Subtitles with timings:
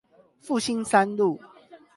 [0.41, 1.39] 復興三路